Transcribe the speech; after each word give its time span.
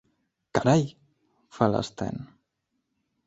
Carai! 0.59 0.85
—fa 1.57 1.67
l'Sten. 1.73 2.17